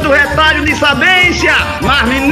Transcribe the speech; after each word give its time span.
do 0.00 0.10
retalho 0.10 0.64
de 0.64 0.76
sabência. 0.76 1.54
Mas. 1.82 2.27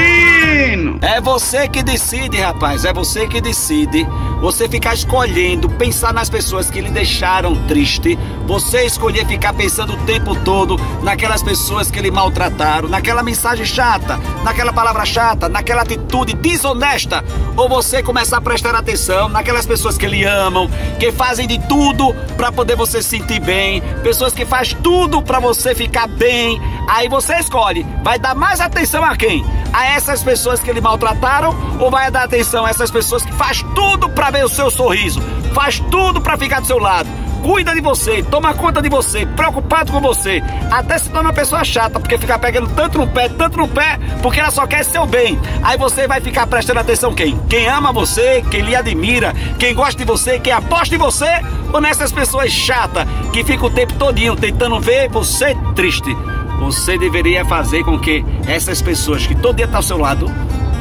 É 1.17 1.21
você 1.23 1.67
que 1.67 1.83
decide, 1.83 2.37
rapaz. 2.43 2.85
É 2.85 2.93
você 2.93 3.27
que 3.27 3.41
decide. 3.41 4.07
Você 4.43 4.69
ficar 4.69 4.93
escolhendo, 4.93 5.67
pensar 5.67 6.13
nas 6.13 6.29
pessoas 6.29 6.69
que 6.69 6.79
lhe 6.79 6.91
deixaram 6.91 7.57
triste. 7.67 8.19
Você 8.47 8.85
escolher 8.85 9.25
ficar 9.25 9.55
pensando 9.55 9.95
o 9.95 10.05
tempo 10.05 10.37
todo 10.45 10.79
naquelas 11.03 11.43
pessoas 11.43 11.91
que 11.91 12.03
lhe 12.03 12.11
maltrataram, 12.11 12.87
naquela 12.87 13.23
mensagem 13.23 13.65
chata, 13.65 14.21
naquela 14.45 14.75
palavra 14.75 15.07
chata, 15.07 15.49
naquela 15.49 15.81
atitude 15.81 16.35
desonesta. 16.35 17.25
Ou 17.57 17.67
você 17.67 18.03
começar 18.03 18.37
a 18.37 18.43
prestar 18.43 18.75
atenção 18.75 19.31
naquelas 19.31 19.65
pessoas 19.65 19.97
que 19.97 20.07
lhe 20.07 20.23
amam, 20.23 20.69
que 21.01 21.11
fazem 21.11 21.49
de 21.49 21.59
tudo 21.67 22.15
para 22.37 22.53
poder 22.53 22.77
você 22.77 23.03
se 23.03 23.09
sentir 23.09 23.41
bem, 23.41 23.81
pessoas 24.03 24.35
que 24.35 24.45
faz 24.45 24.75
tudo 24.75 25.23
para 25.23 25.41
você 25.41 25.75
ficar 25.75 26.09
bem. 26.09 26.61
Aí 26.87 27.09
você 27.09 27.37
escolhe, 27.37 27.87
vai 28.05 28.19
dar 28.19 28.35
mais 28.35 28.61
atenção 28.61 29.03
a 29.03 29.17
quem? 29.17 29.43
A 29.77 29.85
essas 29.85 30.23
pessoas 30.23 30.61
que 30.61 30.73
lhe 30.73 30.81
maltrataram 30.81 31.55
ou 31.79 31.91
vai 31.91 32.11
dar 32.11 32.23
atenção 32.23 32.65
a 32.65 32.71
essas 32.71 32.91
pessoas 32.91 33.23
que 33.23 33.33
faz 33.35 33.63
tudo 33.75 34.09
para 34.09 34.31
ver 34.31 34.43
o 34.43 34.49
seu 34.49 34.71
sorriso, 34.71 35.21
faz 35.53 35.79
tudo 35.91 36.19
para 36.19 36.39
ficar 36.39 36.61
do 36.61 36.67
seu 36.67 36.79
lado? 36.79 37.07
cuida 37.43 37.75
de 37.75 37.81
você, 37.81 38.25
toma 38.25 38.55
conta 38.55 38.83
de 38.83 38.89
você, 38.89 39.25
preocupado 39.25 39.93
com 39.93 40.01
você, 40.01 40.43
até 40.69 40.99
se 40.99 41.11
torna 41.11 41.29
uma 41.29 41.33
pessoa 41.33 41.63
chata, 41.63 42.01
porque 42.01 42.19
fica 42.19 42.37
pegando 42.37 42.69
tanto 42.75 42.99
no 42.99 43.07
pé, 43.07 43.29
tanto 43.29 43.59
no 43.59 43.69
pé, 43.69 44.01
porque 44.21 44.41
ela 44.41 44.51
só 44.51 44.67
quer 44.67 44.85
seu 44.85 45.07
bem. 45.07 45.39
Aí 45.63 45.79
você 45.79 46.09
vai 46.09 46.21
ficar 46.21 46.49
prestando 46.49 46.81
atenção 46.81 47.15
quem? 47.15 47.39
Quem 47.49 47.69
ama 47.69 47.93
você, 47.93 48.43
quem 48.51 48.63
lhe 48.63 48.75
admira, 48.75 49.33
quem 49.61 49.77
gosta 49.77 49.97
de 49.97 50.05
você, 50.05 50.41
quem 50.41 50.53
aposta 50.53 50.97
em 50.97 50.99
você, 50.99 51.31
ou 51.73 51.81
nessas 51.81 52.11
pessoas 52.11 52.51
chatas 52.51 53.07
que 53.33 53.45
ficam 53.45 53.69
o 53.69 53.71
tempo 53.71 53.93
todinho 53.95 54.35
tentando 54.35 54.81
ver 54.81 55.09
você 55.09 55.57
triste. 55.77 56.17
Você 56.61 56.99
deveria 56.99 57.45
fazer 57.45 57.85
com 57.85 57.99
que 57.99 58.25
essas 58.47 58.81
pessoas 58.83 59.27
que 59.27 59.35
todo 59.35 59.57
dia 59.57 59.67
estão 59.67 59.73
tá 59.73 59.79
ao 59.79 59.83
seu 59.83 59.99
lado 59.99 60.31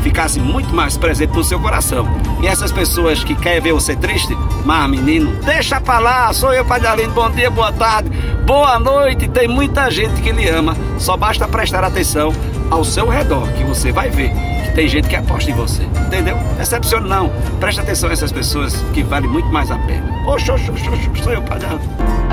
ficasse 0.06 0.40
muito 0.40 0.72
mais 0.74 0.98
presente 0.98 1.34
no 1.34 1.44
seu 1.44 1.60
coração. 1.60 2.08
E 2.42 2.48
essas 2.48 2.72
pessoas 2.72 3.24
que 3.24 3.34
querem 3.34 3.60
ver 3.60 3.74
você 3.74 3.96
triste, 3.96 4.38
mas 4.64 4.88
menino, 4.88 5.32
deixa 5.44 5.82
pra 5.82 5.98
lá, 5.98 6.32
sou 6.32 6.54
eu, 6.54 6.64
Padre 6.64 6.88
Aline, 6.88 7.12
bom 7.12 7.30
dia, 7.32 7.50
boa 7.50 7.72
tarde, 7.72 8.12
boa 8.46 8.78
noite. 8.78 9.28
Tem 9.28 9.48
muita 9.48 9.90
gente 9.90 10.22
que 10.22 10.32
lhe 10.32 10.48
ama, 10.48 10.78
só 11.00 11.18
basta 11.18 11.48
prestar 11.48 11.84
atenção 11.84 12.32
ao 12.70 12.84
seu 12.84 13.08
redor, 13.10 13.48
que 13.54 13.64
você 13.64 13.92
vai 13.92 14.12
ver 14.12 14.32
que 14.66 14.72
tem 14.76 14.88
gente 14.88 15.08
que 15.08 15.16
aposta 15.16 15.50
em 15.50 15.56
você, 15.56 15.82
entendeu? 16.06 16.38
Decepcione 16.58 17.10
não, 17.10 17.32
preste 17.60 17.82
atenção 17.82 18.10
a 18.10 18.14
essas 18.14 18.32
pessoas 18.32 18.76
que 18.94 19.02
valem 19.02 19.30
muito 19.30 19.48
mais 19.48 19.72
a 19.72 19.78
pena. 19.80 20.06
Oxe, 20.28 20.52
oxe, 20.52 20.70
oxe 20.70 21.24
sou 21.24 21.34
eu, 21.34 21.42
Padre 21.42 21.66
Aline. 21.66 22.25